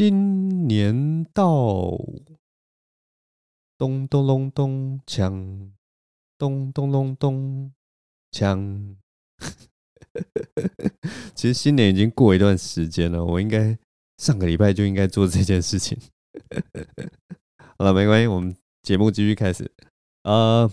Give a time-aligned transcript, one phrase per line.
[0.00, 1.90] 新年到，
[3.76, 5.72] 咚咚隆咚锵，
[6.38, 7.70] 咚咚隆咚
[8.32, 8.96] 锵。
[11.36, 13.76] 其实新年已经过一段时间了，我应该
[14.16, 15.98] 上个礼拜就应该做这件事情。
[17.76, 19.70] 好了，没关系，我们节目继续开始。
[20.22, 20.72] 呃，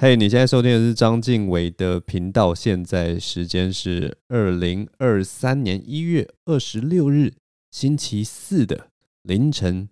[0.00, 7.34] 嘿，你现在收听的是章晋唯的频道，现在时间是二零二三年一月二十六日。
[7.70, 8.90] 星期四的
[9.22, 9.88] 凌晨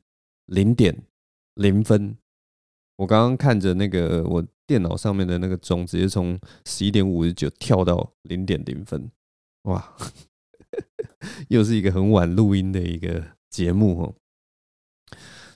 [0.47, 1.03] 零点
[1.55, 2.17] 零分，
[2.97, 9.11] 我刚刚看着那个我电脑上面的那个钟，直接从十一点五十九跳到零点零分，
[9.65, 9.97] 哇，
[11.49, 14.15] 又是一个很晚录音的一个节目哦。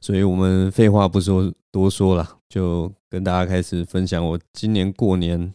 [0.01, 5.53] 所以我们废话不说多说了，就跟大家开始分享我今年过年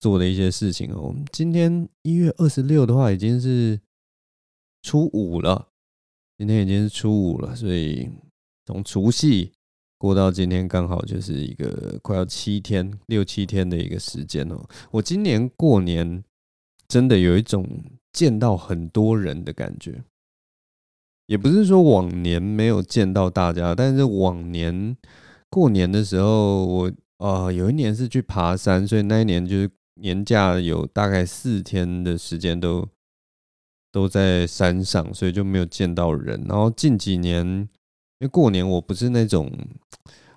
[0.00, 1.00] 做的一些事情哦。
[1.00, 3.80] 我们今天一月二十六的话，已经是
[4.82, 5.71] 初五了。
[6.38, 8.10] 今天已经是初五了，所以
[8.66, 9.52] 从除夕
[9.96, 14.60] 过到今天，刚好就是一个快要七天、六七天的一个时间哦。
[14.90, 16.24] 我今年过年
[16.88, 17.64] 真的有一种
[18.12, 20.02] 见到很多人的感觉，
[21.26, 24.96] 也不是说往年没有见到大家，但是往年
[25.48, 32.88] 过年的时候，我呃有一年是去爬山，所以那一年就是年假有大概四天的时间都。
[33.92, 36.42] 都在山上，所以就没有见到人。
[36.48, 37.68] 然后近几年，因
[38.20, 39.52] 为过年我不是那种，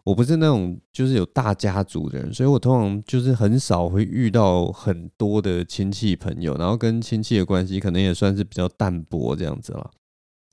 [0.04, 9.90] 我不是那种就是有大家族的人，所以我通常就是很少会遇到很多的亲戚朋友，然后跟亲戚的关系可能也算是比较淡薄这样子了，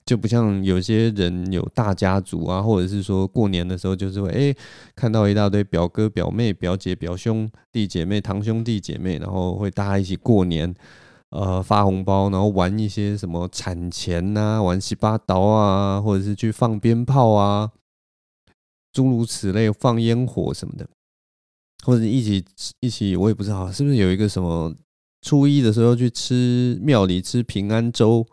[0.06, 4.56] 就不像有些人有大家族啊，或者是说过年的时候就是会哎、欸、
[4.94, 10.72] 看到一大堆表哥表妹表姐表兄弟姐妹堂兄弟姐妹，然后会大家一起过年。
[11.32, 17.70] 呃，发红包，然后玩一些什么产钱呐，玩七八刀啊，或者是去放鞭炮啊，
[18.92, 20.86] 诸如此类，放烟火什么的，
[21.86, 22.44] 或者一起
[22.80, 24.74] 一起，我也不知道是不是有一个什么
[25.22, 28.26] 初一的时候去吃庙里吃平安粥，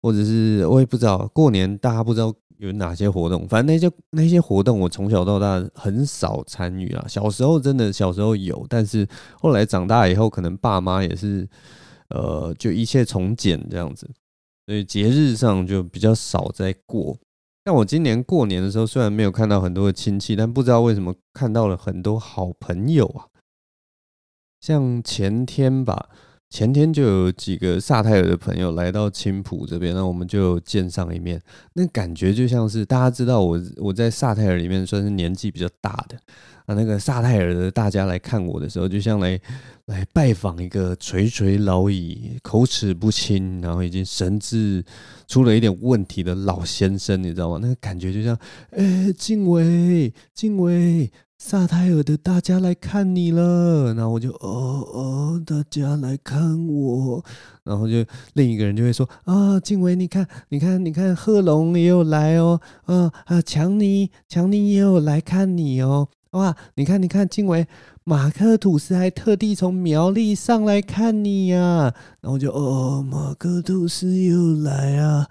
[0.00, 7.04] 或者是我也不知道过年大家不知道有哪些活动，反正那些那些活动我从小到大很少参与啊。
[7.08, 9.04] 小时候真的小时候有，但是
[9.40, 11.48] 后来长大以后，可能爸妈也是。
[12.08, 14.10] 呃，就一切从简这样子，
[14.66, 17.18] 所以节日上就比较少在过。
[17.64, 23.26] 但我今年过年的时候，虽然没有看到很多的亲戚，但不知道为什么看到了很多好朋友啊。
[24.60, 26.08] 像前天吧，
[26.48, 31.40] 前天就有几个萨泰尔的朋友来到青浦这边，那我们就见上一面。
[31.74, 36.18] 那感觉就像是大家知道我我在萨泰尔里面算是年纪比较大的。
[36.68, 39.40] 啊，那个萨泰尔的大家来看我的时候，就像来
[39.86, 44.84] 来拜访一个垂垂老矣、口齿不清，然后已经神智
[45.26, 47.58] 出了一点问题的老先生，你知道吗？
[47.62, 48.36] 那个感觉就像，
[48.72, 53.94] 哎、欸，晋唯，晋唯，萨泰尔的大家来看你了。
[53.94, 57.24] 然后我就，哦哦，大家来看我。
[57.64, 58.04] 然后就
[58.34, 66.08] 另一个人就会说，啊，晋唯，你看，你看，你看，贺龙也有来哦，啊啊，强尼，强尼也有来看你哦。
[66.32, 67.66] 哇，你看，你看，静伟，
[68.04, 75.26] 马克吐司还特地从苗栗上来看你呀、然后就哦，马克吐司又来啊。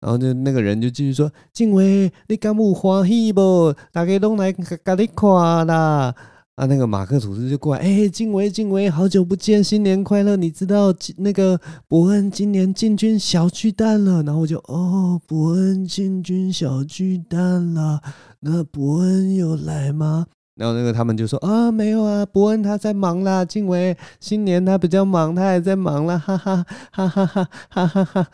[0.00, 3.74] 然后就那个人就继续说，静伟，你敢不欢喜不？
[3.92, 4.64] 大家都来给
[4.96, 6.14] 你看啦。
[6.56, 10.36] 啊，那个马克吐斯就过来，哎、欸，晋唯，晋唯，好久不见，新年快乐！
[10.36, 11.58] 你知道那个
[11.88, 14.22] 伯恩今年进军小巨蛋了。
[14.22, 18.02] 然后我就哦，伯恩进军小巨蛋了。
[18.40, 20.26] 那伯恩有来吗？
[20.54, 23.42] 然后那个他们就说啊，没有啊，伯恩他在忙啦。
[23.42, 28.28] 晋唯新年他比较忙，他还在忙啦，哈哈哈哈哈哈哈哈。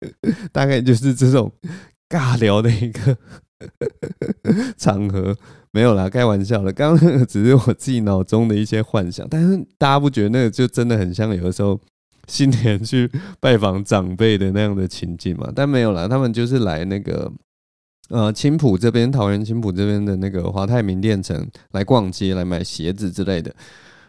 [0.50, 1.52] 大概就是这种
[2.08, 3.16] 尬聊的一个
[4.78, 5.36] 场合，
[5.72, 6.72] 没有啦，开玩笑的。
[6.72, 11.80] 刚刚那个 只是我自己脑中的一些幻想，但是大家不觉得那个就真的很像有的时候
[12.28, 13.10] 新年去
[13.40, 15.50] 拜访长辈的那样的情境嘛？
[15.56, 17.32] 但没有啦，他们就是来那个。
[18.08, 23.54] 呃，青浦这边，桃园青浦这边的那个华泰名店城来逛街，来买鞋子之类的。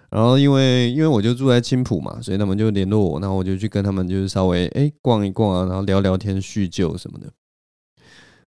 [0.10, 7.32] 然后因为因为我就住在青浦嘛，所以他们就联络我，然后我就去跟他们就是稍微哎逛一逛啊，然后聊聊天叙旧什么的。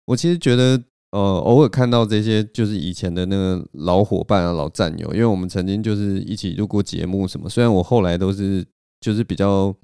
[0.04, 0.82] 我其实觉得
[1.16, 7.48] 呃，偶尔看到这些就是以前的那个老伙伴啊、老战友，因为我们曾经就是一起录过节目什么。
[7.48, 8.64] 虽然我后来都是
[9.00, 9.74] 就是比较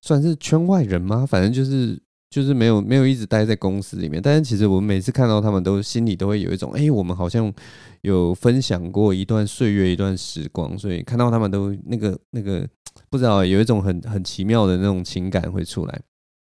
[0.00, 2.00] 算是圈外人嘛，反正就是。
[2.28, 7.50] 就是没有没有一直待在公司里面，但是其实我每次看到他们，都心里都会有一种，哎，我们好像
[8.02, 12.66] 有分享过一段岁月、一段时光，所以看到他们都那个那个
[13.08, 16.02] 不知道有一种很很奇妙的那种情感会出来。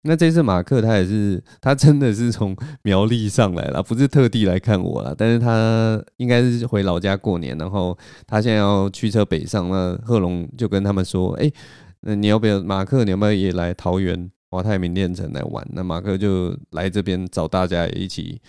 [0.03, 5.13] 那这次马克他也是，他真的是从苗栗上来了，不是特地来看我了。
[5.15, 7.95] 但是他应该是回老家过年，然后
[8.25, 9.69] 他现在要驱车北上。
[9.69, 11.51] 那贺龙就跟他们说：“哎，
[11.99, 13.03] 那你要不要马克？
[13.05, 18.41] 你要不要也来桃园华泰名店城来玩？”那马克就来这边找大家一起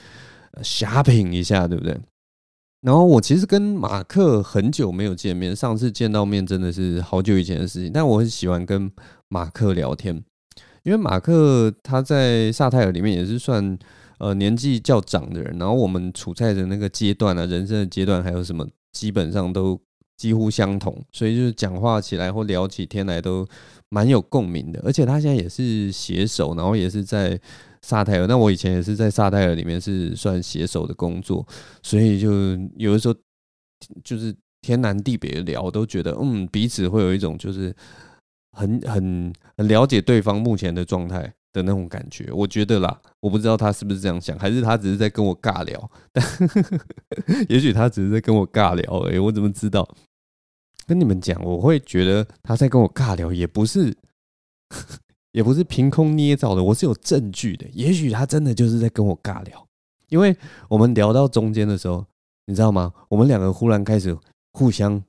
[0.62, 1.94] shopping 一下，对不对？
[2.80, 7.92] 然后我其实跟马克很久没有见面，上次见到面真的是好久以前的事情。
[7.92, 8.90] 但我很喜欢跟
[9.28, 10.24] 马克聊天。
[10.84, 13.78] 因为马克他在萨泰尔里面也是算
[14.18, 19.80] 呃年纪较长的人，然后我们处在的那个阶段啊，人生的阶段还有什么，基本上都
[20.16, 23.46] 几乎相同，所以就是讲话起来或聊起天来都
[23.90, 24.80] 蛮有共鸣的。
[24.84, 27.38] 而且他现在也是写手，然后也是在
[27.82, 28.26] 萨泰尔。
[28.26, 31.46] 那我以前也是在萨泰尔里面是算写手的工作，
[31.82, 32.30] 所以就
[32.76, 33.14] 有的时候
[34.02, 37.72] 就是天南地北的聊，都觉得嗯彼此会有一种就是。
[38.52, 45.90] 很很很了解对方目前的状态的那种感觉，我觉得啦，我不知道他是不是这样想，还是他只是在跟我尬聊。
[46.12, 46.24] 但
[47.48, 49.88] 也许他只是在跟我尬聊而已，我怎么知道？
[50.86, 53.96] 跟你们讲，我会觉得他在跟我尬聊，也不是
[55.32, 57.66] 也不是凭空捏造的，我是有证据的。
[57.72, 59.66] 也许他真的就是在跟我尬聊，
[60.08, 60.36] 因为
[60.68, 62.04] 我们聊到中间的时候，
[62.46, 62.92] 你知道吗？
[63.08, 64.16] 我们两个忽然开始
[64.52, 65.02] 互相。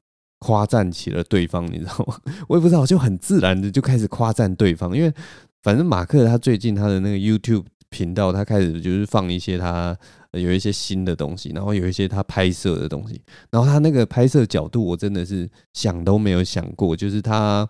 [0.44, 2.20] 夸赞起了对方，你知道吗？
[2.50, 5.14] 我也不知道，就很自然的就开始夸赞对方，因为
[5.62, 9.98] 反正马克他最近他的那个 YouTube 频道，他开始就是放一些他
[10.32, 17.66] 有一些新的东西，然后有一些他拍摄的东西，然后他那个拍摄角度，我真的是想都没有想过，就是他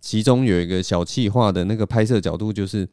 [0.00, 2.88] 其中有一个小气化的那个拍摄角度，就是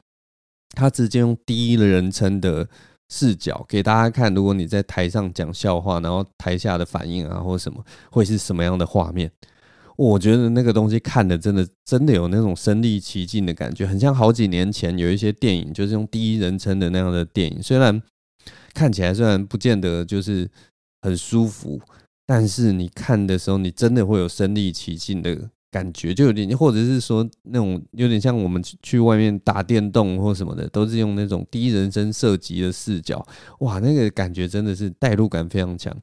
[0.76, 2.70] 他直接用第一人称的。
[3.10, 9.32] 视角给大家看，如果你在台上讲笑话，然后台下的反应啊，或者什么，会是什么样的画面？
[9.98, 17.62] 我觉得那个东西看的真的真的有那种身临其境的感觉，很像好几年前有一些电影，就是用第一人称的那样的电影。
[17.62, 18.02] 虽然
[18.74, 20.50] 看起来虽然不见得就是
[21.02, 21.82] 很舒服，
[22.26, 25.50] 但是你看的时候，你真的会有身临其境的。
[25.72, 33.26] 感觉就有点，或者是说那种有点像我们去外面打电动或什么的，都是用那种第一人称射击的视角，
[33.60, 35.96] 哇，那个感觉真的是代入感非常强。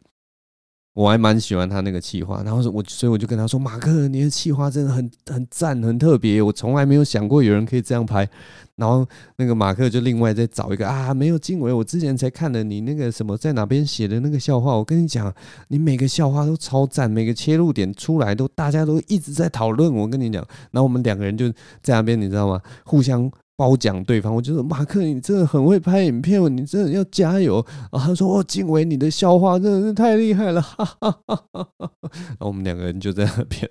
[0.97, 8.27] 我还蛮喜欢他那个企划，然后我所以我就跟他说：“马克，你的企划真的很很赞，很特别，我从来没有想过有人可以这样拍。”
[8.77, 9.07] 然后
[9.37, 15.31] 那个马克就另外再找一个啊，没有经纬，我之前才看了你那个什么在哪边写的那个笑话，我跟你讲，
[15.69, 19.93] 你每个笑话都超赞，每个切入点出来都大家都一直在讨论。
[19.95, 21.51] 我跟你讲，然后我们两个人就
[21.83, 22.59] 在那边，你知道吗？
[22.87, 23.31] 互相。
[23.57, 27.65] 褒奖对方，我就说马克，你真的很会拍影片，你真的要加油。
[27.91, 31.69] 然后他说：“哦，经纬，你的笑话真的是太厉害了。”哈哈哈哈。
[32.03, 33.71] 然后我们两个人就在那边，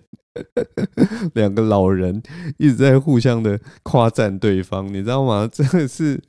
[1.35, 2.21] 两个老人
[2.57, 5.47] 一直在互相的夸赞对方，你知道吗？
[5.51, 6.19] 真的是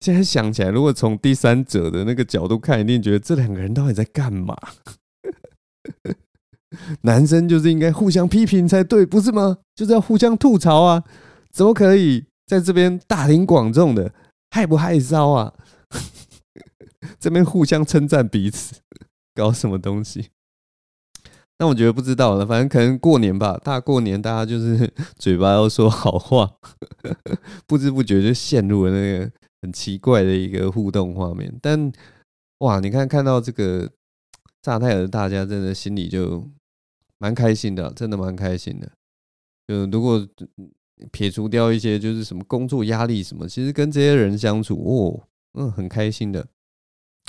[0.00, 4.56] 现在想起来，如果从第三者的那个角度看，一定觉得这两个人到底在干嘛？
[7.02, 9.58] 男生就是应该互相批评才对，不是吗？
[9.74, 11.04] 就是要互相吐槽啊，
[11.52, 12.24] 怎么可以？
[12.46, 14.14] 在这边大庭广众的
[14.50, 15.52] 害不害臊啊？
[17.18, 18.76] 这边互相称赞彼此，
[19.34, 20.30] 搞什么东西？
[21.58, 26.56] 那我觉得不知道了，反正可能过年吧，大过年大家就是 嘴巴要说好话，
[27.66, 29.32] 不知不觉就陷入了那个
[29.62, 31.52] 很奇怪的一个互动画面。
[31.60, 31.90] 但
[32.58, 33.90] 哇，你看看到这个
[34.62, 36.48] 炸太尔，大家真的心里就
[37.18, 38.92] 蛮开心的，真的蛮开心的。
[39.66, 40.24] 就如果。
[41.12, 45.22] 撇除掉一些就是什么工作压力什么，其实跟这些人相处哦，
[45.54, 46.46] 嗯，很开心的。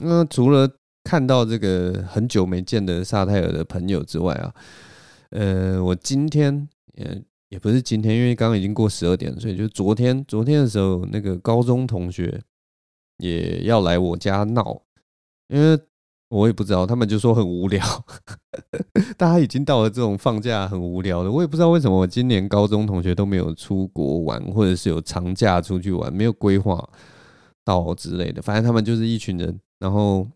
[0.02, 0.70] 那除了
[1.04, 4.56] 看到这个很久没见的萨泰尔的朋友之外啊，
[5.32, 12.42] 呃，我今天也也不是今天，因为刚刚已经过十二点，所以就昨天昨天的时候，那个高中同学
[13.18, 14.82] 也要来我家闹，
[15.48, 15.80] 因为。
[16.30, 17.82] 我也不知道，他们就说很无聊，
[19.18, 21.32] 大家已经到了这种放假很无聊的。
[21.32, 26.86] 我也不知道为什么我今年高中同学都没有出国玩，或者是有长假出去玩，没有规划
[27.64, 28.42] 到之类的。
[28.42, 30.28] 反正他们就是一群人，然后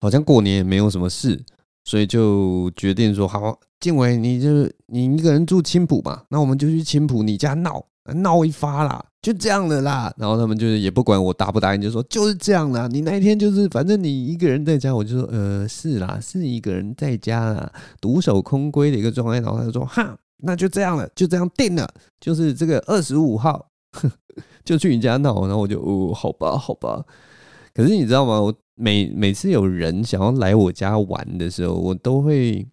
[0.00, 1.44] 好像过年也没有什么事，
[1.84, 4.48] 所以就决定说：好，静伟，你就
[4.86, 7.84] 你一个人住青浦嘛，那我们就去青浦你家闹。
[8.12, 10.12] 闹一发啦，就这样的啦。
[10.18, 12.86] 然后他们就是也不管我答不答应，就说就是这样啦。
[12.86, 19.40] 你那一天就是反正你一个人在家，我就说呃是啦，是一个人在家啦，独守空闺的一个状态。
[19.40, 21.88] 然后他就说哈，那就这样了，就这样定了，
[22.20, 23.70] 就是这个二十五号
[24.64, 25.46] 就去你家闹。
[25.46, 27.02] 然后我就哦好吧好吧。
[27.72, 28.40] 可是你知道吗？
[28.40, 32.66] 我每每次有人想要来我家玩的时候，我都会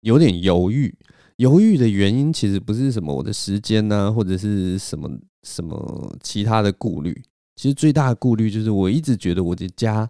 [0.00, 0.96] 有点犹豫。
[1.40, 5.10] 犹豫的原因其实不是什么我的时间呐，或者是什么
[5.42, 7.18] 什么其他的顾虑。
[7.56, 10.06] 其实最大的顾虑就是，我一直觉得我的家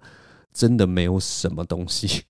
[0.53, 2.25] 真的没有什么东西，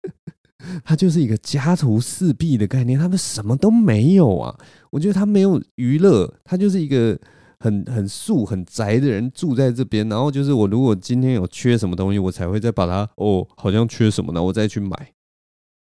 [0.82, 4.58] 它就是一个家徒四壁的概念，他们什么都没有啊。
[4.88, 7.18] 我觉得他没有娱乐，他就是一个
[7.58, 10.08] 很很素很宅的人住在这边。
[10.08, 15.12] 然后就是我如果今天有缺什么东西，我才会再把它哦，好像缺什么呢，我再去买。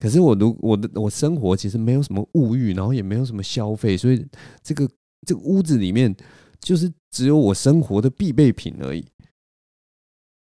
[0.03, 4.27] 可是我如我的我生活其实没有什么物欲，然后也没有什么消费，所以
[4.61, 4.85] 这个
[5.25, 6.13] 这个屋子里面
[6.59, 9.07] 就是只有我生活的必备品而已。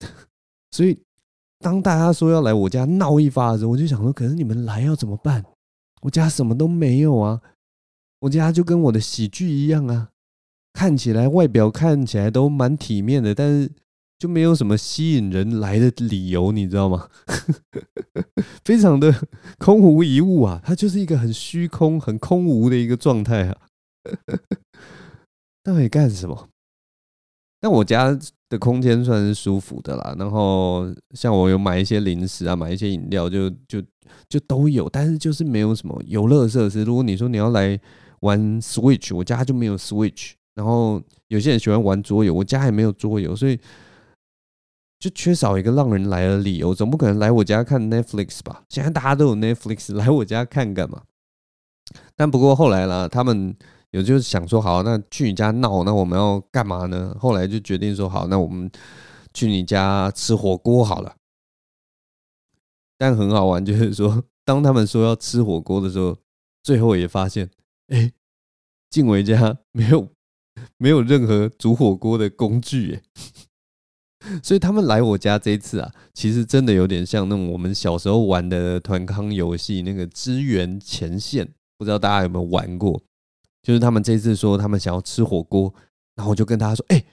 [0.71, 0.99] 所以
[1.61, 5.43] 当大家说要来我家闹一发的时候，我就想说，可是你们来要怎么办？
[6.03, 7.41] 我家什么都没有啊。
[8.21, 10.11] 我家就跟我的喜剧一样啊，
[10.75, 13.73] 看起来外表看起来都蛮体面的，但是
[14.19, 17.09] 就没有什么吸引人来的理由，你知道吗？
[18.65, 19.15] 非常的
[19.59, 23.57] 空无一物啊，它就是一个很虚空、很空无的一个状态啊。
[25.63, 26.49] 到底干什么？
[27.61, 30.15] 但我家的空间算是舒服的啦。
[30.19, 33.83] 然后像我有买一些零食啊，买一些饮料就，就就
[34.29, 36.83] 就都有，但是就是没有什么游乐设施。
[36.85, 37.81] 如果你说你要来。
[38.23, 40.33] 玩 Switch，我家就没有 Switch。
[40.57, 43.57] 然后有些人喜欢玩桌游，我家也没有桌游，所以
[44.99, 46.75] 就缺少一个让人来的理由。
[46.75, 48.65] 总不可能来我家看 Netflix 吧？
[48.69, 51.03] 现在大家都有 Netflix， 来我家看干嘛？
[52.17, 53.57] 但不过后来啦，他们
[53.93, 57.17] 有就是想说，好，那去你家闹，那我们要干嘛呢？
[57.19, 58.71] 后来就决定说，好，那我们
[59.33, 61.15] 去你家吃火锅好了。
[62.99, 66.17] 但很好玩，就是说， 当他们说要吃火锅的时候，
[66.63, 67.49] 最后也发现。
[67.87, 68.13] 哎，
[68.91, 70.09] 静伟家没有
[70.77, 73.03] 没有任何煮火锅的工具哎，
[74.43, 83.01] 所以他们来我家这一次啊，其实真的有点像那种我们小时候玩的团康游戏，那个支援前线，不知道大家有没有玩过？
[83.63, 85.73] 就是他们这次说他们想要吃火锅，
[86.17, 87.05] 然后我就跟他说，哎，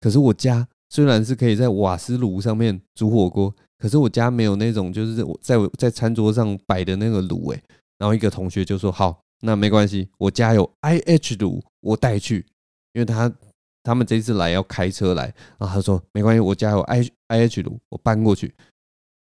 [0.00, 7.62] 可是我家虽然是可以在瓦斯炉上面煮火锅，可是我家没有那种就是我在在餐桌上摆的那个炉哎，
[7.98, 9.20] 然后一个同学就说好。
[9.44, 12.46] 那没关系，我家有 IH 炉，我带去，
[12.92, 13.28] 因为他
[13.82, 15.24] 他们这次来要开车来，
[15.58, 18.54] 然后他说没关系，我家有 I IH 炉，我搬过去。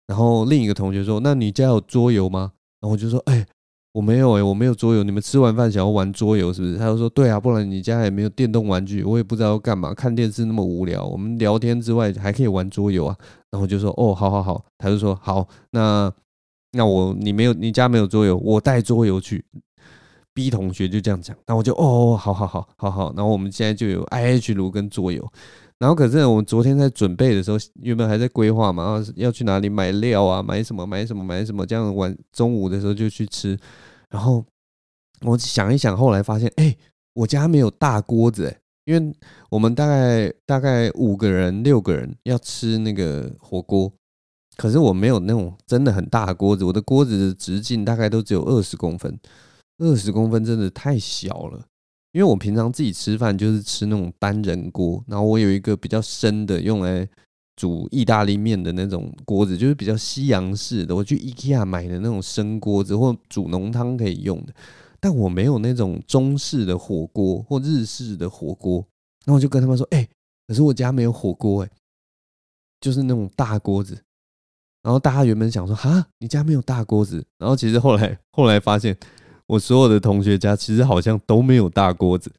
[0.07, 2.51] 然后另一个同学说，那你家有桌游吗？
[2.81, 3.45] 然后我就说，哎，
[3.93, 5.03] 我没有哎，我没有桌游。
[5.03, 6.77] 你们吃完饭想要玩桌游是不是？
[6.77, 13.15] 他就说，对啊，不然你家也没有电动玩具，我也不知道要干嘛，看电视那么无聊，我们聊天之外还可以玩桌游啊。
[13.51, 16.11] 然后我就说，哦，好好好，他就说好，那
[16.71, 19.45] 那我你没有你家没有桌游，我带桌游去。
[20.39, 25.29] B 同学就这样讲，那我就哦，好好好好好，然后我们现在就有 IH 炉跟桌游，
[25.77, 33.59] 然后可是我们昨天在准备的时候，原本还在规划嘛，然后要去哪里买料啊，买什么买什么买什么，这样晚中午的时候就去吃，
[34.09, 34.41] 然后
[35.23, 36.73] 我想一想，后来发现，哎，
[37.15, 39.13] 我家没有大锅子，哎，因为
[39.49, 43.91] 我们大概大概五个人六个人要吃那个火锅，
[44.55, 49.19] 可是我没有那种真的很大的锅子，我的锅子的直径大概都只有二十公分。
[49.79, 51.65] 二十公分真的太小了，
[52.11, 57.07] 因为我平常自己吃饭就是吃那种单人锅，然后我有一个比较深的用来
[57.55, 64.53] 煮意大利面的那种锅子，就是比较西洋式的，我去 IKEA 买的那种深锅子或煮浓汤可以用的，
[64.99, 68.85] 但我没有那种中式的火锅或日式的火锅，
[69.25, 70.07] 然后我就跟他们说，哎，
[70.47, 71.69] 可是我家没有火锅，哎，
[72.81, 73.93] 就是那种大锅子，
[74.83, 78.97] 然后大家原本想说，哈，你家没有大锅子，然后其实后来后来发现。
[79.49, 82.31] 我所有的同学家其实好像都没有大锅子，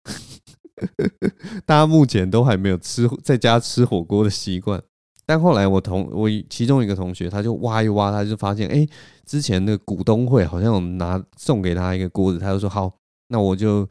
[1.67, 4.81] 大家目前都还没有吃在家吃火锅的习惯。
[5.27, 8.87] 但后来我同我其中一个同学，他就挖一挖，他就发现，哎，
[9.27, 12.93] 之前的股东会好像拿送给他一个锅子，他就说好，
[13.29, 13.89] 那我就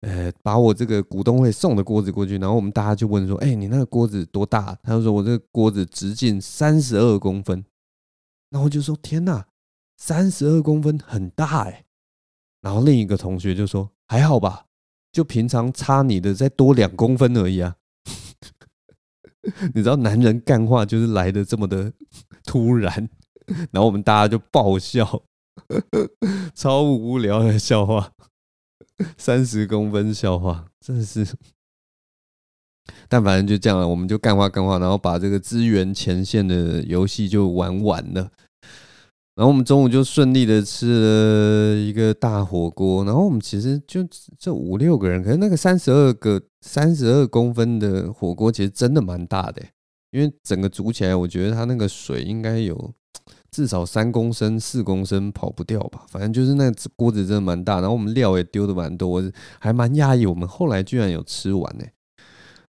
[0.00, 2.38] 呃把我这个股东会送的锅子过去。
[2.38, 4.74] 然后我们大家就问说，哎，你那个锅子多大？
[4.82, 7.62] 他就说我这个锅子直径三十二公分。
[8.50, 9.46] 然后我就说天哪，
[9.98, 11.83] 三十二公分很大哎。
[12.64, 14.64] 然后另一个同学就说：“还好吧，
[15.12, 17.76] 就平常差你的再多两公分而已啊。
[19.74, 21.92] ”你知道男人干话就是来的这么的
[22.42, 22.90] 突然，
[23.70, 25.22] 然后我们大家就爆笑，
[26.56, 28.10] 超无聊的笑话，
[29.18, 31.26] 三十公分笑话，真的是。
[33.08, 38.32] 但反正就这样了，我们就干话干话，然后把这个支援前线的游戏就玩完了。
[39.36, 43.98] 然后我们中午就顺利的吃了一个大火锅，然后我们其实就
[44.38, 49.60] 这五六个人，可是那个三十二个三十二公分的火锅其实真的蛮大的，
[50.12, 52.92] 因为整个煮起来，我觉得它那个水应该有
[53.50, 59.20] 至少三公升、四公升跑不掉吧，反正就是那个锅子真的蛮大，然后我们料也丢的蛮多，
[59.58, 61.84] 还蛮讶异，我们后来居然有吃完呢。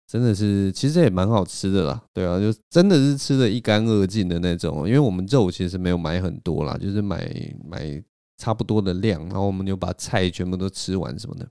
[0.08, 4.88] 真的是，其实也蛮好吃的啦，对啊，就真的是吃的一干二净的那种。
[4.88, 7.28] 因为我们肉其实没有买很多啦，就是买
[7.68, 8.04] 买
[8.38, 11.50] 差不多的量，然后我们就把菜全部都吃完什么的，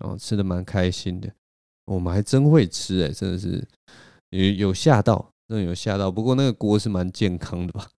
[0.00, 1.28] 然后吃的蛮开心的。
[1.86, 3.66] 我们还真会吃哎、真的是
[4.30, 6.10] 有有吓到，真的有吓到。
[6.10, 7.88] 不过那个锅是蛮健康的吧。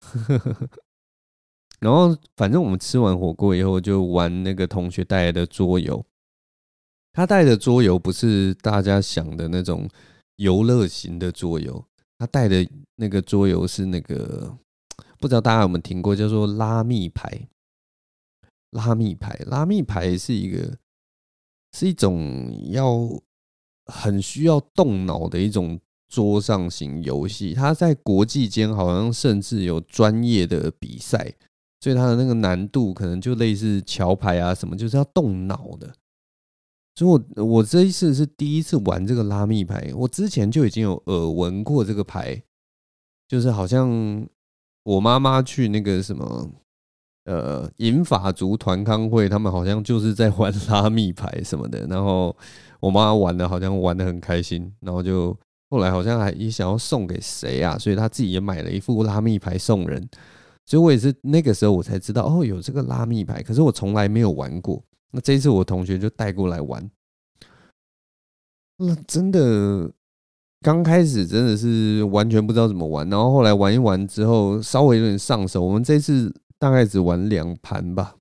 [1.81, 6.05] 然后反正我们吃完火锅以后，就玩那个同学带来的桌游。
[7.13, 9.89] 他带的桌游不是大家想的那种
[10.37, 11.85] 游乐型的桌游，
[12.19, 14.57] 他带的那个桌游是那个
[15.19, 17.49] 不知道大家有没有听过，叫做拉密牌。
[18.71, 20.79] 拉密牌，拉密牌是一个
[21.77, 23.21] 是一种要
[23.87, 27.53] 很需要动脑的一种桌上型游戏。
[27.53, 31.35] 它在国际间好像甚至有专业的比赛，
[31.81, 35.93] 所以它的那个难度可能就类似桥牌啊什么，就是要动脑的。
[37.01, 42.43] 所以我我这一次是第一次玩这个拉密牌，我之前就已经有耳闻过这个牌，
[43.27, 44.29] 就是好像
[44.83, 46.51] 我妈妈去那个什么
[47.25, 52.37] 呃银发族团康会，他们好像就是在玩拉密牌什么的，然后
[52.81, 55.35] 我妈玩的好像玩的很开心，然后就
[55.71, 60.07] 后来好像还也想要送给谁啊，所以她自己也买了一副拉密牌送人，
[60.67, 64.85] 所以我也是那个时候我才知道哦，有这个拉密牌，可是我从来没有玩过。
[65.13, 66.89] 那这一次我同学就带过来玩，
[68.77, 69.91] 那真的
[70.61, 75.65] 刚开始真的是完全不知道怎么玩，然后后来玩一玩之后稍微有点上手。
[75.65, 78.15] 我们这次大概只玩两盘吧，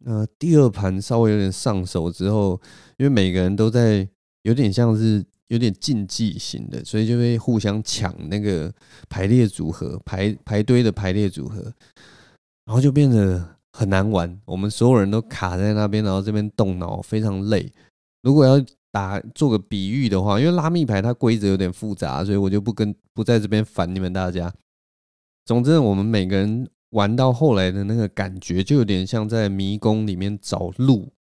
[0.00, 2.60] 那第二盘稍微有点上手之后，
[2.98, 4.06] 因为每个人都在
[4.42, 8.70] 有点像是有点竞技型的，所以就会互相抢那个
[9.08, 11.62] 排列组合、排排堆的排列组合，
[12.66, 13.56] 然后就变得。
[13.78, 17.72] 很难玩，我们所有人都卡在那边，然后这边动脑非常累。
[18.22, 24.52] 如果要打做个比喻的话，因为拉密牌它规则有点复杂，所以我就不跟不在这边烦你们大家。
[25.44, 31.12] 总之，我们每个人玩到后来的那个感觉，就有点像在迷宫里面找路。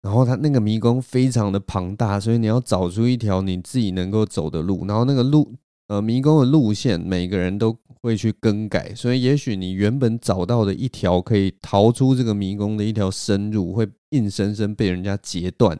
[0.00, 4.86] 然后它那个迷宫非常的庞大，所以你要找出一条你自己能够走的路。
[4.86, 5.54] 然后那个路，
[5.88, 7.78] 呃，迷宫的路线，每个人都。
[8.04, 15.74] 会去更改，所以也许你原本找到的一条可以逃出这个迷宫的一条生路，会硬生生被人家截断，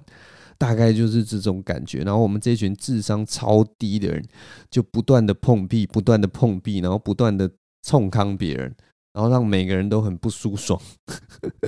[0.57, 1.99] 大概就是这种感觉。
[1.99, 4.25] 然后我们这群智商超低的人，
[4.71, 7.51] 就不断的碰壁，不断的碰壁，然后不断的
[7.83, 8.75] 冲康别人，
[9.13, 10.81] 然后让每个人都很不舒爽，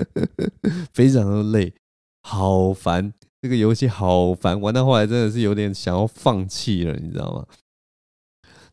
[0.95, 1.75] 非常的累，
[2.23, 7.45] 好烦，这个游戏好烦，玩到后来真的是有点想要放弃了，你知道吗？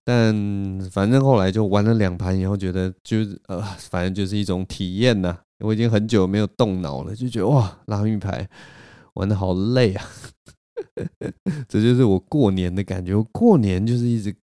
[0.05, 5.37] 但反正后来就玩了两盘以后，觉得就是呃，反正就是一种体验呐。
[5.59, 8.45] 我已经很久没有动脑了，就觉得哇，拉密牌
[9.13, 10.05] 玩得好累啊。
[11.69, 13.15] 这就是我过年的感觉。
[13.15, 14.35] 我过年就是一直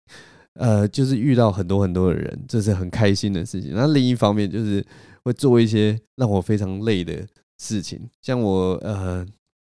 [0.54, 3.74] 呃，就是遇到很多很多的人，这是很开心的事情。
[3.76, 4.86] 那另一方面就是
[5.24, 9.26] 会做一些让我非常累的事情，像我呃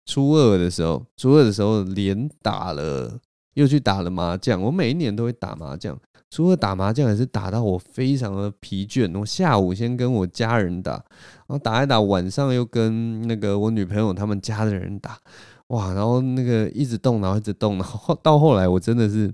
[0.07, 3.19] 初二的时候，初二的时候连打了。
[3.61, 5.95] 又去打了麻将，我每一年都会打麻将。
[6.31, 9.19] 除了打麻将，也是打到我非常的疲倦。
[9.19, 15.19] 我下午先跟我家人打，然后打一打，晚上又跟那个我女朋友他们家的人打。
[15.67, 19.31] 哇，然后那个一直动脑，一直动脑，到后来我真的是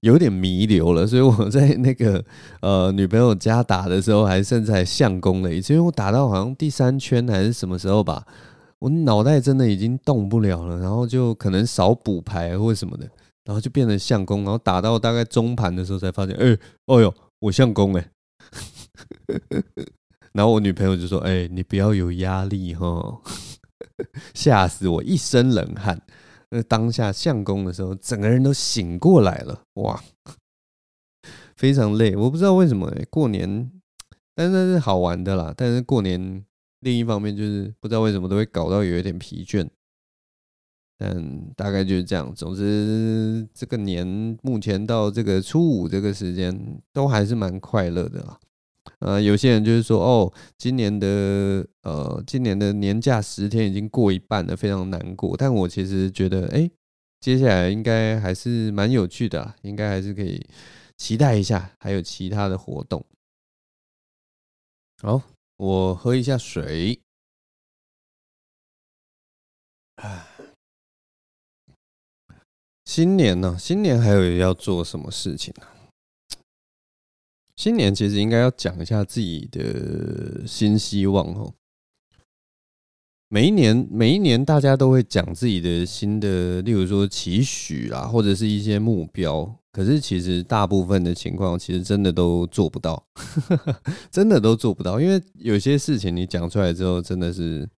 [0.00, 1.06] 有点弥留了。
[1.06, 2.22] 所以我在那个
[2.60, 8.26] 呃女朋友家打的时候，还甚至还相公了一次，因为我打到好像第三圈还是什么时候吧。
[8.84, 13.08] 我脑袋真的已经动不了了，然后就可能少补牌或什么的，
[13.44, 18.10] 然后就变成相公，然后打到大概中盘的时候才发现，哎，哦哟，我相公哎，
[20.34, 23.22] 然后我女朋友就说，哎，你不要有压力哈，
[24.34, 26.02] 吓死我一身冷汗。
[26.50, 29.98] 那当下相公的时候，整个人都醒过来了，哇，
[31.56, 33.70] 非常累，我不知道为什么哎，过年，
[34.34, 36.44] 但是是好玩的啦，但是过年。
[36.84, 39.66] 另一方面就是不知道为什么都会搞到有一点疲倦，
[40.98, 42.32] 但大概就是这样。
[42.34, 44.06] 总之，这个年
[44.42, 48.38] 目前到这个初五这个时间都还是蛮快乐的啦。
[48.98, 55.34] 呃，有些人就是说，哦，今年的呃，今年的年假十天已经过一半了，非常难过。
[55.38, 56.70] 但我其实觉得，哎，
[57.18, 60.46] 接下来应该还是蛮有趣的，应该还是可以
[60.98, 63.02] 期待一下，还有其他的活动。
[65.00, 65.33] 好。
[65.64, 67.00] 我喝一下水。
[69.94, 70.28] 啊，
[72.84, 73.56] 新年呢？
[73.58, 75.66] 新年还有要做什么事情呢？
[77.56, 81.54] 新年其实应该要讲一下自己的新希望哦。
[83.34, 89.52] 每一年，每一年大家都会讲自己的新的，例如说期许啦，或者是一些目标。
[89.72, 93.04] 可是其实大部分的情况，其实真的都做不到，
[94.08, 95.00] 真的都做不到。
[95.00, 97.68] 因为有些事情你讲出来之后，真的是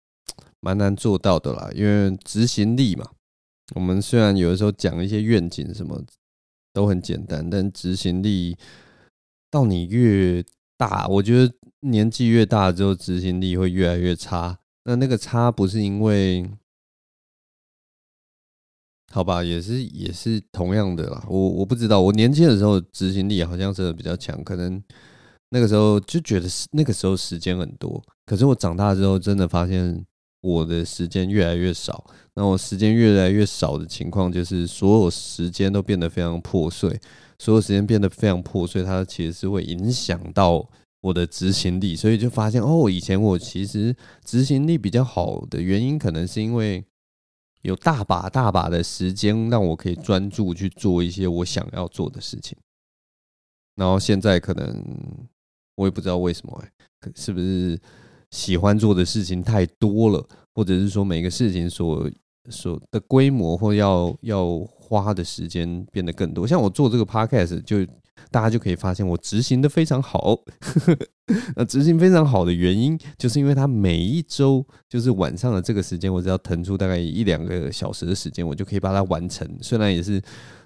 [0.61, 1.71] 蛮难做到的啦。
[1.75, 3.07] 因为执行力嘛，
[3.75, 6.05] 我们虽然有的时候讲一些愿景什么
[6.75, 8.59] 都很简单，但执行力
[9.51, 10.45] 到你越
[10.77, 14.59] 大，我觉得年纪越大之后，执行力会越来越差。
[14.89, 16.49] 那那个差不是因为，
[19.13, 21.27] 好吧，也是也是同样的啦。
[21.29, 24.81] 我我不知道，我年轻的时候执行力好像真的比较强，可能
[25.51, 28.01] 那个时候就觉得那个时候时间很多。
[28.27, 30.07] 可是我长大之后，真的发现
[30.41, 32.09] 我的时间越来越少。
[32.35, 36.97] 那我时间越来越少的情况，就是所有时间都变得非常破碎。
[37.41, 40.65] 所有时间变得非常破碎，它其实是会影响到。
[41.07, 46.85] 我的执行力，所以就发现哦，以前我其实执行力比较好的原因，可能是因为
[47.63, 52.59] 有大把大把的时间让我可以专注去做一些我想要做的事情。
[53.77, 54.85] 然后现在可能
[55.77, 56.65] 我也不知道为什么，
[57.15, 57.79] 是不是
[58.33, 62.11] 喜欢做的事情太多了，或者是说每个事情所
[62.51, 66.45] 所的规模或要要花的时间变得更多。
[66.45, 67.87] 像我做这个 podcast 就。
[68.31, 70.39] 大家就可以发现我执行的非常好，
[71.57, 79.49] 那执行非常好的原因，就是因为它每一周就是晚上的这个时间，我只要腾出大概一两个小时的时间，我就可以把它完成。
[79.61, 80.21] 虽然也是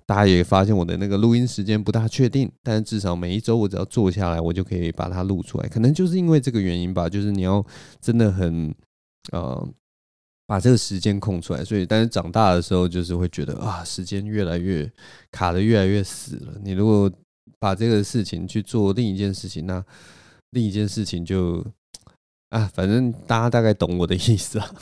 [0.07, 5.69] 大家也发现我的那个录音时间不大确定，但是至少每一周我只要坐下来，我就可以把它录出来。
[5.69, 7.65] 可能就是因为这个原因吧，就是你要
[8.01, 8.75] 真的很
[9.33, 9.69] 呃
[10.47, 11.65] 把这个时间空出来。
[11.65, 14.91] 所以，但是长大的时候就是会觉得啊，时间越来越
[15.31, 16.55] 卡得越来越死了。
[16.63, 17.11] 你如果
[17.59, 19.85] 把这个事情去做另一件事情，那
[20.51, 21.65] 另一件事情就
[22.51, 24.75] 啊，反正大家大概懂我的意思啊。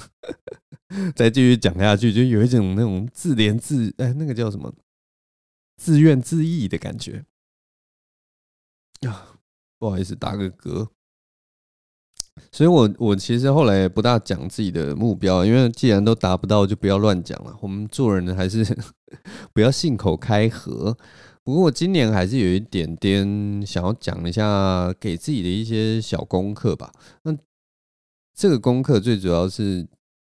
[1.14, 4.74] 再继续讲下去，就有一种那种自怜自哎，那个叫什么
[5.76, 7.24] 自怨自艾的感觉
[9.02, 9.38] 啊。
[9.78, 10.88] 不好意思，打个嗝。
[12.50, 17.56] 所以我我其实后来不大讲自己的目标，因为既然都达不到，就不要乱讲了。
[17.60, 18.64] 我们做人还是
[19.52, 20.96] 不要信口开河。
[21.48, 26.92] 不过今年还是有一点点想要讲一下给自己的一些小功课吧。
[27.22, 27.34] 那
[28.36, 29.88] 这个功课最主要是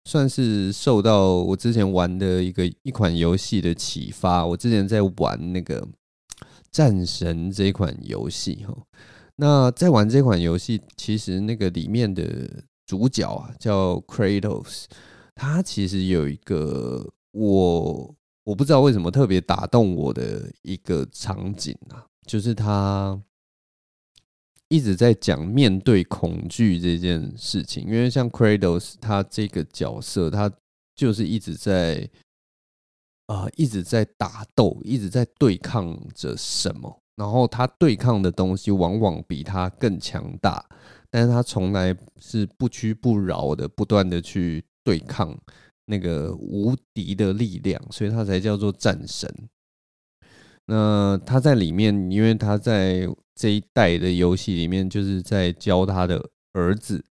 [0.06, 4.46] 算是受到我之前玩的一个一款游戏的启发。
[4.46, 5.88] 我之前在玩那个
[6.70, 8.78] 战神这款游戏哈。
[9.38, 12.24] 那在玩这款游戏，其实那个里面的
[12.86, 14.84] 主角啊叫 Kratos，
[15.34, 18.14] 他其实有一个我。
[18.50, 23.22] 我不知道为什么特别打动我的一个场景啊，就是他
[24.70, 27.84] 一直在讲面对恐惧这件事情。
[27.84, 30.52] 因为像 Kratos 他这个角色，他
[30.96, 32.10] 就是一直在
[33.28, 37.00] 啊、呃，一直在打斗，一直在对抗着什么。
[37.18, 40.66] 然后他对抗的东西往往比他更强大，
[41.12, 45.38] 但是他从来是不屈不挠的，不断的去对抗。
[45.90, 49.28] 那个无敌的力量，所以他才叫做战神。
[50.66, 57.04] 那他在里面，因为他在这一代的游戏里面，就是在教他的儿子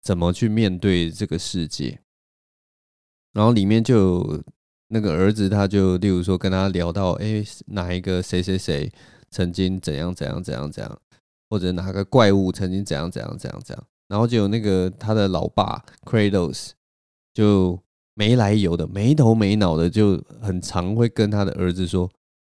[0.00, 1.98] 怎么去面对这个世界。
[3.32, 4.40] 然后里面就
[4.86, 8.92] 那个儿子，他就例如说跟他聊到，哎，哪一个谁谁谁
[9.28, 11.02] 曾经怎样怎样怎样怎样，
[11.48, 13.86] 或者哪个怪物曾经怎样怎样怎样怎样。
[14.06, 16.70] 然后就有那个他的老爸 Kratos
[17.34, 17.82] 就。
[18.20, 22.06] 没来由的，没头没脑的，就很常会跟他的儿子说：“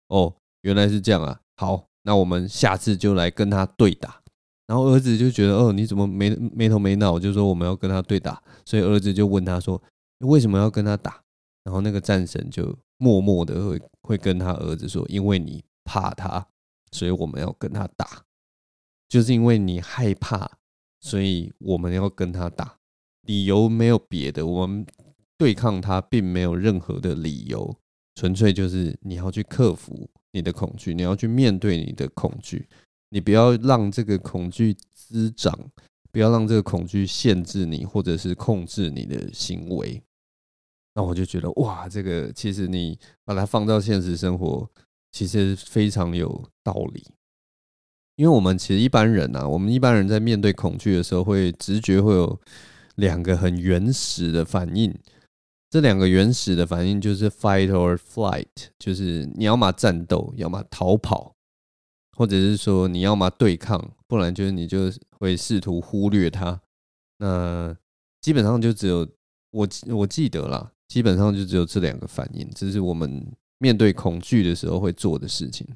[0.06, 4.22] 哦，原来是这样啊，好，那我们下次就来跟他对打。”
[4.68, 9.82] 然后儿子就觉得：“哦，你怎么没没头没脑？”就说我们要跟他对打，所以儿子就问他说
[10.22, 11.20] ：“为什么要跟他打？”
[11.66, 16.46] 然后那个战神就默默的会会跟他儿子说：“因为你怕他，
[16.92, 18.22] 所以我们要跟他打，
[19.08, 20.48] 就是因为你害怕，
[21.00, 22.76] 所以我们要跟他打。
[23.22, 24.86] 理由没有别的，我们。”
[25.38, 27.76] 对抗它并没有任何的理由，
[28.14, 32.68] 纯粹就是你要去克服你的恐惧，你要去面对你的恐惧，
[33.10, 35.58] 你不要让这个恐惧滋长，
[36.10, 40.02] 不要让这个恐惧限制你，或者是控制你的行为。
[40.94, 44.66] 那我就觉得哇，这个其实你把它放到现实生活，
[45.12, 47.04] 其实非常有道理。
[48.16, 52.40] 因为我们其实一般人啊，我们一般人在面对恐惧的时候，会直觉会有
[52.94, 54.98] 两个很原始的反应。
[55.76, 58.46] 这两个原始的反应就是 fight or flight，
[58.78, 61.36] 就是你要么战斗，要么逃跑，
[62.16, 66.58] 或者是说你要么对抗，不然就是你就会试图忽略它。
[67.18, 67.76] 那
[68.22, 69.06] 基本上就只有
[69.50, 75.68] 我我记得啦，基本上就只有这两个反应，这是我们面对恐惧的时候会做的事情。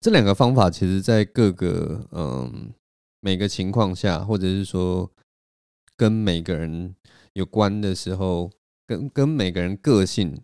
[0.00, 2.72] 这两个方法，其实在各个嗯
[3.20, 5.12] 每个情况下，或者是说
[5.94, 6.96] 跟每个人
[7.36, 8.50] 有关的时候，
[8.86, 10.40] 跟跟每个人个性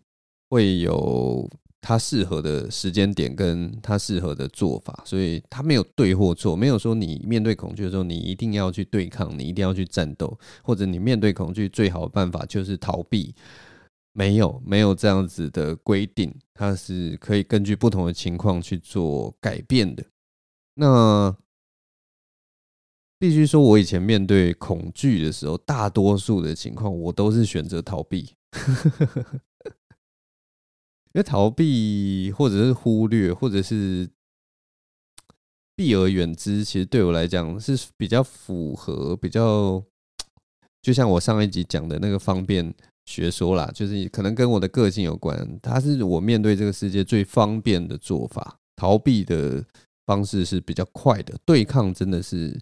[0.48, 1.50] 会有。
[1.84, 13.34] 他适合的时间点跟他适合的做法，所以他没有对或错，没有说你面对恐惧的时候，你一定要去对抗，你一定要去战斗，或者你面对恐惧最好的办法就是逃避，
[14.12, 20.04] 没有没有这样子的规定，它是可以根据不同的情况去做改变的。
[20.76, 21.36] 那
[23.22, 28.34] 必须说，我以前面对恐惧的时候，大多数的情况我都是选择逃避。
[31.14, 34.10] 因为逃避，或者是忽略，或者是
[35.76, 39.80] 避而远之，其实对我来讲是比较符合，比较
[40.82, 42.74] 就像我上一集讲的那个方便
[43.06, 45.60] 学说啦，就是可能跟我的个性有关。
[45.62, 49.64] 它是我面对这个世界最方便的做法，逃避的
[50.06, 52.60] 方式是比较快的，对抗真的是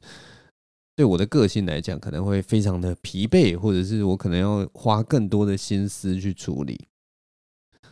[1.01, 6.79] 对我的个性来讲可能会非常的疲惫，或者是我可能要花更多的心思去处理。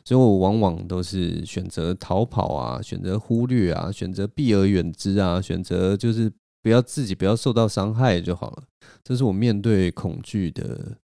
[0.05, 6.31] 所以我往往都是选择逃跑啊，选择忽略啊，选择避而远之啊，选择就是
[6.63, 8.65] 不要自己不要受到伤害就好了。
[9.03, 10.99] 这是我面对恐惧的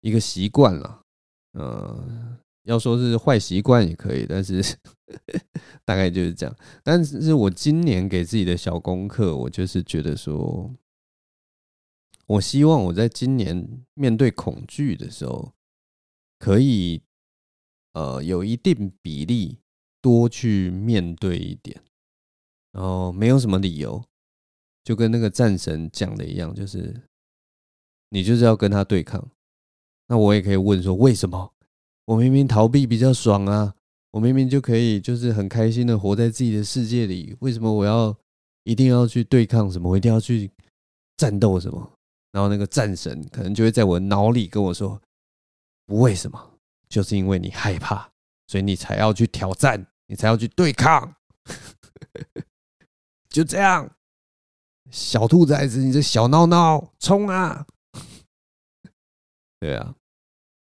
[0.00, 1.00] 一个习惯了。
[1.58, 4.64] 嗯，要说是坏习惯也可以，但是
[5.84, 6.56] 大概就是这样。
[6.82, 10.70] 但是我今年给自己的小功课，我就是觉得说，
[12.26, 15.52] 我希望我在今年面对恐惧的时候，
[16.38, 17.02] 可以。
[17.96, 19.56] 呃，有一定比例
[20.02, 21.80] 多去面对一点，
[22.72, 24.04] 然后没有什么理由，
[24.82, 27.02] 就跟那个战神讲的一样，就是
[28.08, 29.30] 你就是要跟他对抗。
[30.08, 31.54] 那我也可以问说，为什么？
[32.06, 33.76] 我明明逃避比较爽啊，
[34.10, 38.12] 我明明就可以就是很开心的活在自己的世界里，为什么我要
[38.64, 39.88] 一定要去对抗什么？
[39.88, 40.50] 我一定要去
[41.16, 41.93] 战斗什么？
[42.34, 45.00] 然后那个战神可能就会在我脑里跟我说，
[45.86, 46.58] 不为什么？
[46.88, 48.10] 就是因为你害怕，
[48.48, 51.14] 所以你才要去挑战，你才要去对抗。
[53.30, 53.88] 就这样，
[54.90, 57.66] 小兔崽子，你这小闹闹，冲啊！
[59.60, 59.94] 对啊，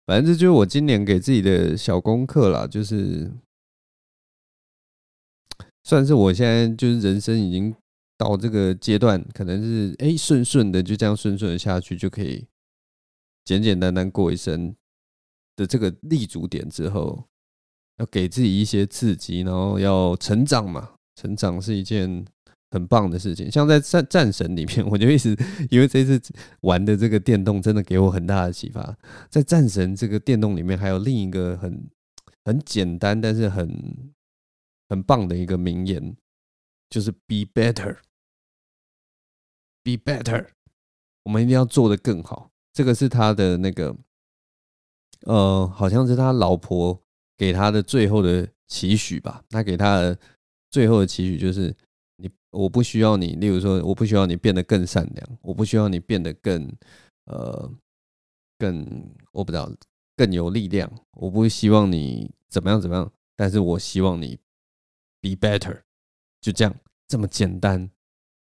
[0.06, 3.32] 反正这就是我今年给自己的小功课啦，就是
[5.84, 7.74] 算是我现在就是人生已经
[8.22, 12.46] 到这个阶段，可能是哎顺顺的就这样顺顺的下去，就可以
[13.44, 14.76] 简简单单过一生。
[15.58, 17.26] 的这个立足点之后，
[17.98, 20.94] 要给自己一些刺激，然后要成长嘛。
[21.16, 22.26] 成长是一件
[22.72, 23.52] 很棒的事情。
[23.52, 25.38] 像在战战神里面，我就一直
[25.70, 26.20] 因为这次
[26.62, 28.98] 玩的这个电动真的给我很大的启发。
[29.30, 31.90] 在战神这个电动里面，还有另一个很
[32.46, 33.70] 很简单但是很
[34.88, 36.16] 很棒的一个名言，
[36.90, 37.98] 就是 “Be better,
[39.84, 40.48] be better”。
[41.24, 42.50] 我们一定要做得更好。
[42.74, 43.96] 这个是他的那个。
[45.28, 47.00] 呃，好像是他老婆
[47.38, 49.44] 给他的最后的期许吧。
[49.52, 50.18] 他给他的
[50.72, 51.72] 最后的期许就是：
[52.16, 53.36] 你，我不需要你。
[53.36, 56.68] 例如说，我不需要你变得更善良，我不需要你变得更
[57.26, 57.72] 呃
[58.58, 59.72] 更我不知道
[60.18, 60.92] 更有力量。
[61.12, 64.40] 我不希望你怎么样怎么样，但是我希望你
[65.22, 65.82] be better。
[66.40, 66.76] 就这样，
[67.08, 67.88] 这么简单，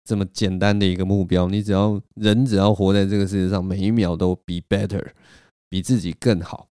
[0.05, 5.13] 这么简单的一个目标，你只要人只要活在这个世界上，每一秒都 be better。
[5.69, 6.69] 比自己更好，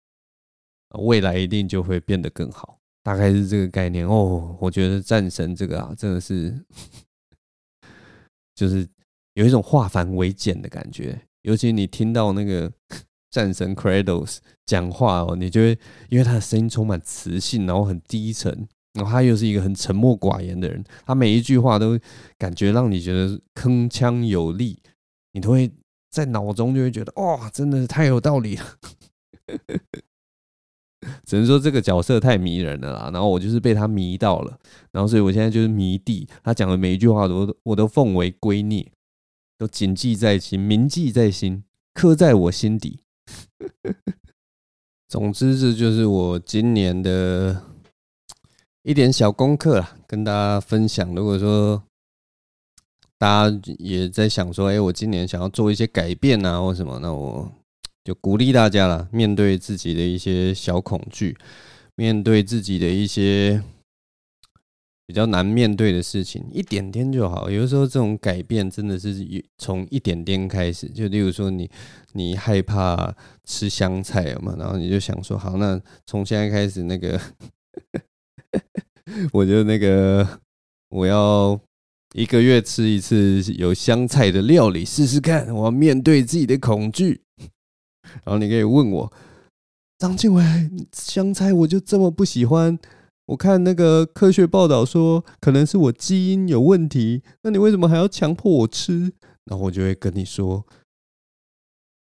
[1.01, 4.57] 未来一定就会变得更好，大概是这个概念哦。
[4.61, 6.57] 我觉得战神这个啊，真的是，
[8.55, 8.87] 就是
[9.33, 11.21] 有一种化繁为简的感觉。
[11.43, 12.73] 尤其你听到那个
[13.33, 15.77] 战神 Kratos 讲话哦，你就会
[16.09, 21.99] 因为他的声音充满磁性，然后很低沉，然后他又是一个很沉默寡言的人，他每一句话都
[22.39, 24.79] 感觉让你觉得铿锵有力，
[25.33, 25.71] 你都会。
[26.15, 28.65] 在脑中就会觉得哇，真的是太有道理了。
[31.27, 34.57] 只能说这个角色太迷人了啦，然后我就是被他迷到了，
[34.93, 38.87] 然后所以我现在就是迷弟，他讲的每一句话都我都奉为圭臬，
[39.59, 43.01] 都谨记在心，铭记在心，刻在我心底。
[45.11, 47.61] 总之，这就是我今年的
[48.85, 51.15] 一点小功课啦，跟大家分享。
[51.15, 51.83] 如果说
[53.17, 56.99] 大家也在想说，哎，我今年想要做一些改变啊，或什么？
[56.99, 57.51] 那我
[58.05, 61.35] 就鼓励大家了，面对自己的一些小恐惧，
[61.97, 63.63] 面对自己的一些
[65.07, 67.51] 比较难面对的事情，一点点就好。
[67.51, 69.15] 有的时候这种改变真的是
[69.57, 70.87] 从一点点开始。
[70.91, 71.71] 就例如说你，
[72.13, 77.19] 你你害怕吃香菜嘛，然后你就想说，好，那从现在开始，那个，
[79.33, 80.41] 我就那个，
[80.89, 81.59] 我要
[82.15, 85.55] 一个月吃一次有香菜的料理试试看。
[85.55, 87.23] 我要面对自己的恐惧。
[88.25, 89.13] 然后你可以问我，
[89.99, 90.45] 张晋唯，
[90.93, 92.79] 香菜我就这么不喜欢。
[93.27, 97.23] 我看那个科学报道说，可能是我基因有问题。
[97.43, 99.13] 那你为什么还要强迫我吃？
[99.47, 100.67] 然后我就会跟你说，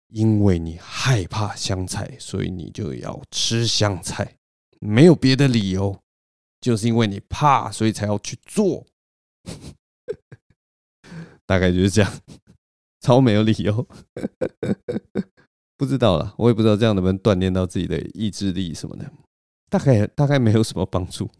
[0.08, 4.36] 因为你害怕香菜，所以你就要吃香菜，
[4.80, 5.98] 没有别的理由，
[6.60, 8.86] 就是因为你怕，所以才要去做。
[11.46, 12.20] 大概就是这样，
[13.00, 13.88] 超没有理由。
[15.78, 19.10] 不知道了，我也不知道这样能不能锻炼到自己的意志力什么的。
[19.70, 21.30] 大概大概没有什么帮助，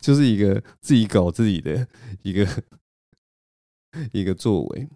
[0.00, 1.86] 就是一个自己搞自己的
[2.22, 2.46] 一个
[4.12, 4.88] 一个作为，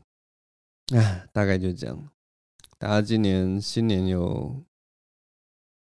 [0.95, 2.09] 哎，大概就这样。
[2.79, 4.63] 大家今年新年有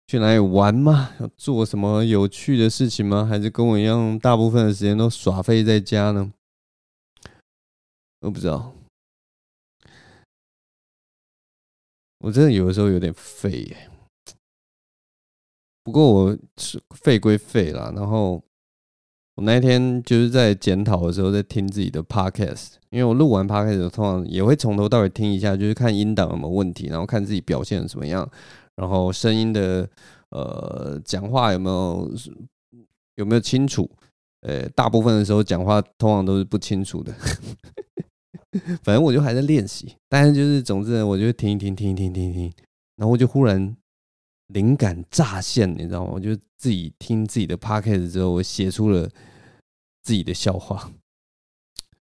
[0.08, 1.10] 去哪里玩吗？
[1.20, 3.26] 要做什么有趣的事情吗？
[3.26, 6.32] 还是跟我一样，大部分的时间都耍废在家呢？
[8.20, 8.72] 我不知道，
[12.20, 13.90] 我真的有的时候有点废耶。
[15.84, 18.42] 不过我是废归废啦，然后
[19.34, 28.30] 我那天就是在检讨的时候，在听自己的 podcast，因为我录完 podcast 通常也会从头到尾听一下，就是看音档有没有问题，然后看自己表现怎么样，
[28.78, 29.88] 然后声音的
[30.30, 32.10] 呃讲话有没有
[33.16, 33.90] 有没有清楚，
[34.42, 37.12] 呃大部分的时候讲话通常都是不清楚的，
[38.84, 42.52] 反正我就还在练习，但是就是总之呢，我就听一听听一听听一听，
[42.96, 43.76] 然后我就忽然。
[44.54, 46.12] 灵感乍现，你知道吗？
[46.14, 49.06] 我就自己听自己的 podcast 之后，我写出了
[50.02, 50.90] 自己的笑话。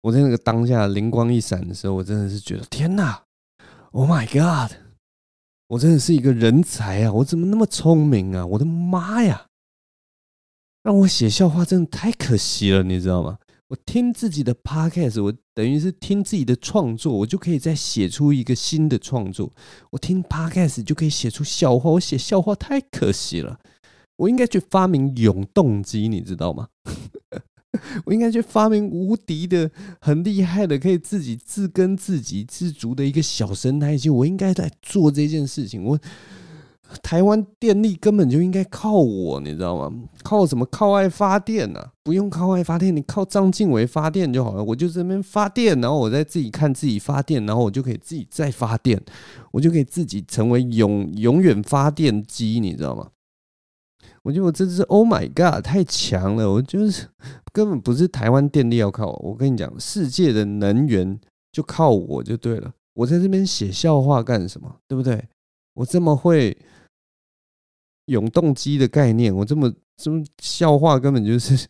[0.03, 3.25] 我在那个当下灵光一闪的时候，我真的是觉得天哪
[3.91, 4.71] ！Oh my god！
[5.69, 7.13] 我真的是一个人才啊！
[7.13, 8.45] 我怎么那么聪明啊？
[8.47, 9.47] 我的妈呀！
[10.83, 13.39] 让我写笑话真的太可惜了，你知道吗？
[13.69, 19.53] 我听自己的 podcast，我等于是听自己的创作，我就可以再写出一个新的创作。
[19.91, 23.61] 我听 podcast 就可以写出笑话，我写笑话太可惜了。
[24.17, 26.69] 我应该去发明永动机，你知道吗？
[28.07, 34.09] 我应该去发明无敌的、很厉害的，可以自己自耕自给自足的一个小生态系。
[34.09, 35.85] 我应该在做这件事情。
[35.85, 35.99] 我。
[37.03, 39.95] 台湾电力根本就应该靠我，你知道吗？
[40.23, 40.65] 靠什么？
[40.65, 41.93] 靠爱发电、啊？
[42.03, 44.65] 不用靠爱发电，你靠张晋唯发电就好了。
[44.65, 48.99] 我就这边发电，然后我再自己看自己发电，然后我就可以自己再发电，
[49.53, 53.09] 我就可以自己成为永永远发电机，你知道吗？
[54.29, 56.51] 我觉得我真是 Oh my God，太强了！
[56.51, 57.09] 我就是
[57.51, 61.19] 根本不是台湾电力要靠我，我跟你讲，世界的能源
[61.51, 62.75] 就靠我就对了。
[62.93, 64.81] 我在这边写笑话干什么？
[64.87, 65.27] 对不对？
[65.73, 66.55] 我这么会。
[68.09, 71.69] 永动机的概念，我这么这么笑话根本就是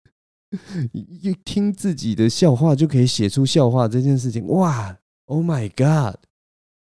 [0.92, 6.16] 一听自己的笑话就可以写出笑话这件事情，哇！Oh my god！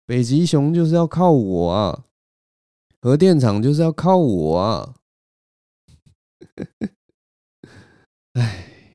[0.05, 2.05] 北极熊就是要靠我啊，
[3.05, 4.95] 核电厂就是要靠我啊！
[8.33, 8.93] 哎，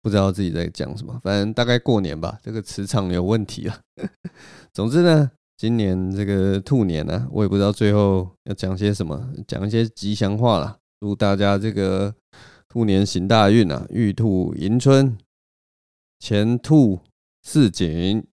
[0.00, 3.80] 不知道自己在讲什么，反正大概过年吧，这个磁场有问题了。
[4.72, 5.32] 总之呢。
[5.54, 10.76] 今年这个兔年呢、啊，我也不知道最后要讲些什么，讲一些吉祥话啦。
[10.98, 12.12] 祝大家这个
[12.68, 15.16] 兔年行大运啊，玉兔迎春，
[16.18, 17.00] 前兔
[17.42, 18.26] 似锦，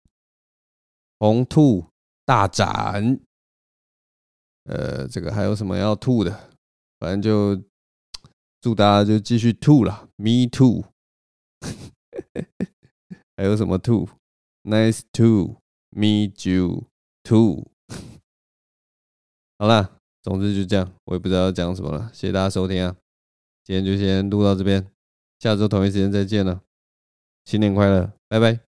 [1.19, 1.85] 红兔
[2.25, 3.19] 大展。
[4.69, 6.51] 呃，这个还有什么要吐的？
[6.99, 7.63] 反正就
[8.61, 10.85] 祝大家就继续吐了，Me too。
[13.35, 14.07] 还有什么兔
[14.63, 15.57] ？Nice to
[15.91, 16.85] meet you。
[17.21, 17.67] too
[19.59, 22.09] 好了，总之就这样，我也不知道要讲什么了。
[22.13, 22.95] 谢谢大家收听啊，
[23.63, 24.89] 今天就先录到这边，
[25.39, 26.61] 下周同一时间再见了，
[27.45, 28.68] 新年快乐，拜拜。